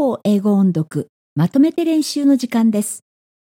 [0.00, 3.04] 方英語音読まとめて練習の時間です。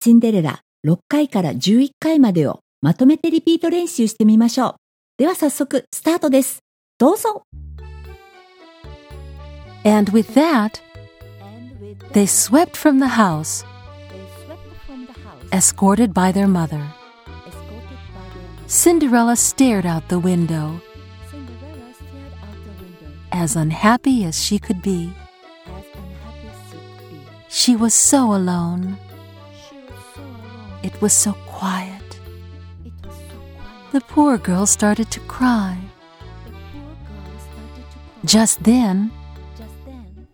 [0.03, 4.75] シンデレラ6回から11回までをまとめてリピート練習してみましょう。
[5.19, 6.59] では早速スタートです。
[6.99, 7.45] どうぞ
[9.85, 10.81] And with that,
[12.13, 13.65] they swept from the house,
[15.53, 16.81] escorted by their mother.
[18.67, 20.81] Cinderella stared out the window,
[23.31, 25.13] as unhappy as she could be.
[27.63, 28.99] She was so alone.
[30.83, 32.19] It was so quiet.
[33.93, 35.79] The poor girl started to cry.
[38.25, 39.13] Just then,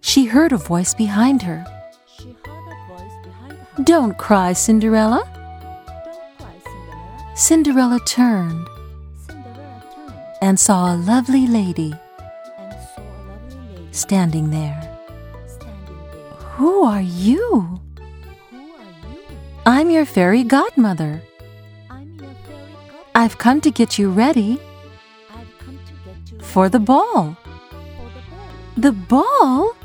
[0.01, 1.67] she heard a voice behind her.
[3.85, 5.23] Don't cry, Cinderella.
[7.35, 8.67] Cinderella turned
[10.41, 11.93] and saw a lovely lady
[13.91, 14.88] standing there.
[16.59, 17.81] Who are you?
[19.65, 21.23] I'm your fairy godmother.
[23.15, 24.61] I've come to get you ready
[26.41, 27.37] for the ball.
[28.77, 29.77] The ball?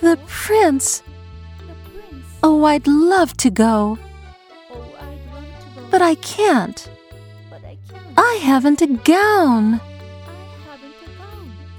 [0.00, 1.04] The prince?
[2.42, 3.98] Oh, I'd love to go,
[5.92, 6.90] but I can't.
[8.16, 9.80] I haven't a gown.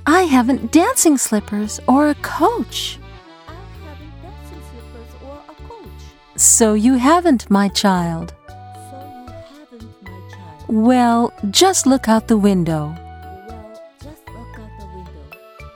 [0.06, 2.98] I haven't dancing slippers or a coach.
[6.38, 8.34] So you haven't, my child.
[10.68, 12.96] Well, just look out the window.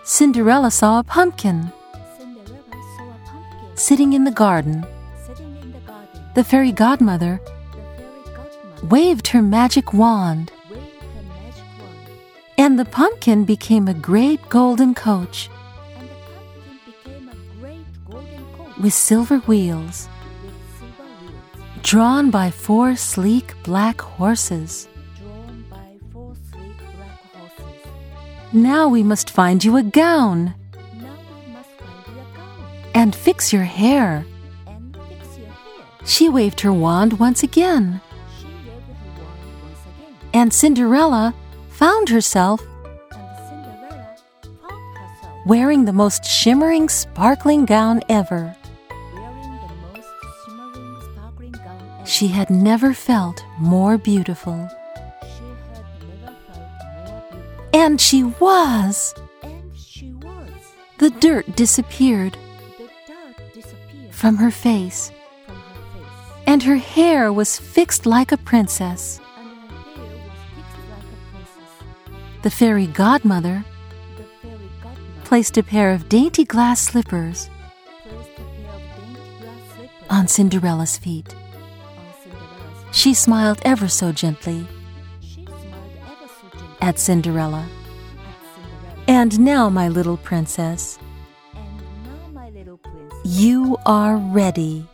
[0.04, 1.72] Cinderella saw a pumpkin
[3.74, 4.86] sitting in the garden.
[6.36, 7.42] The fairy godmother
[8.84, 10.52] waved her magic wand,
[12.60, 15.50] and the pumpkin became a great golden coach
[18.80, 20.08] with silver wheels,
[21.82, 24.88] drawn by four sleek black horses.
[28.54, 30.54] Now we must find you a gown
[32.94, 34.26] and fix your hair.
[36.06, 38.02] She waved her wand once again,
[40.34, 41.34] and Cinderella
[41.70, 42.62] found herself
[45.46, 48.56] wearing the most shimmering, sparkling gown ever.
[52.22, 54.70] She had never felt more beautiful.
[57.74, 59.16] And she was!
[61.00, 62.38] The dirt disappeared
[64.12, 65.12] from her face,
[66.46, 69.20] and her hair was fixed like a princess.
[72.44, 73.66] The fairy godmother
[75.24, 77.50] placed a pair of dainty glass slippers
[80.08, 81.34] on Cinderella's feet.
[82.92, 84.68] She smiled ever so gently
[86.82, 87.68] at Cinderella.
[89.08, 91.00] And now, my little princess,
[93.24, 94.88] you are ready.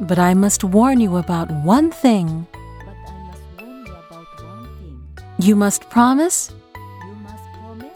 [0.00, 2.46] But I must warn you about one thing.
[5.38, 6.52] You must promise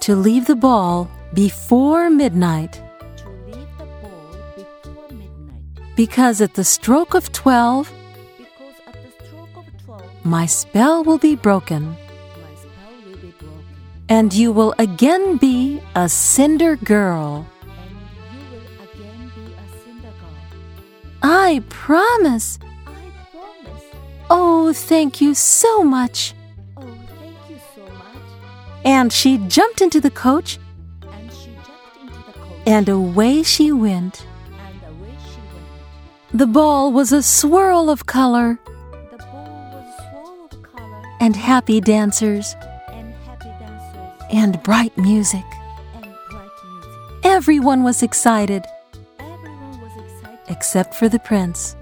[0.01, 2.81] to leave the ball before midnight,
[5.97, 7.93] because at the stroke of twelve,
[10.25, 11.97] my spell will be broken,
[14.09, 17.47] and you will again be a cinder girl.
[21.23, 22.59] I promise.
[24.29, 26.35] Oh, thank you so much.
[28.85, 30.59] And she jumped into the coach,
[32.67, 34.27] and away she went.
[36.33, 38.59] The ball was a swirl of color
[41.27, 42.55] and happy dancers
[44.31, 45.45] and bright music.
[47.25, 48.65] Everyone was excited.
[50.47, 51.75] Except for the prince,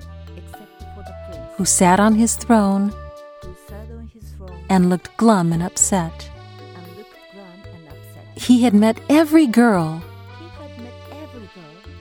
[1.56, 2.94] who sat on his throne
[4.70, 6.30] and looked glum and upset.
[8.36, 10.02] He had met every girl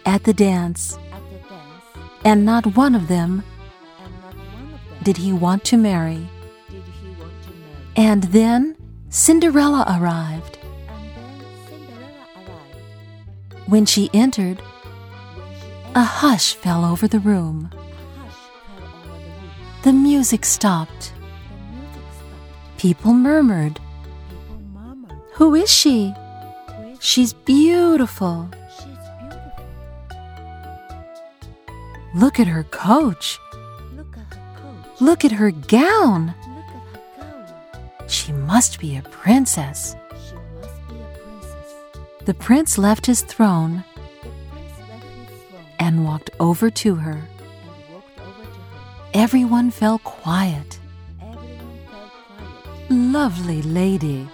[0.05, 0.97] at the dance,
[2.23, 3.43] and not one of them
[5.03, 6.29] did he want to marry.
[7.95, 8.75] And then
[9.09, 10.57] Cinderella arrived.
[13.67, 14.61] When she entered,
[15.95, 17.69] a hush fell over the room.
[19.83, 21.13] The music stopped.
[22.77, 23.79] People murmured,
[25.33, 26.13] Who is she?
[26.99, 28.49] She's beautiful.
[32.15, 33.39] Look at her coach.
[34.99, 36.33] Look at her gown.
[38.13, 39.95] She must be a princess.
[40.11, 41.73] She must be a princess.
[42.25, 47.27] The prince left his throne left his throne and walked over to her.
[47.91, 49.09] over to her.
[49.15, 50.79] Everyone fell quiet.
[51.23, 52.91] Everyone felt quiet.
[52.91, 54.29] Lovely lady,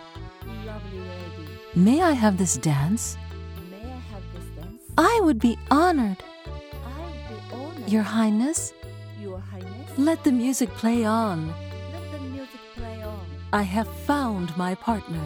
[0.66, 3.18] Lovely lady, may I have this dance?
[3.18, 3.78] I
[4.12, 4.82] have this dance?
[4.98, 6.22] I would be honored.
[6.22, 7.90] I would be honored.
[7.90, 8.74] Your Highness,
[9.22, 11.54] Your Highness, let the music play on.
[13.52, 15.20] I have found my partner.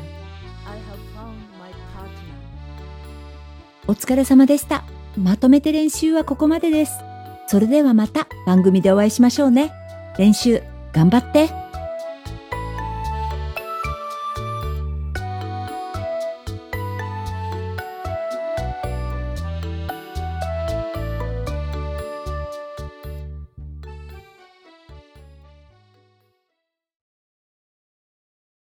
[0.66, 2.34] I have found my partner.
[3.88, 4.86] お疲れ様でした。
[5.18, 6.94] まとめて練習はここまでです。
[7.48, 9.74] それではまた番組でお会いしましょうね。
[10.18, 11.63] 練習頑張って。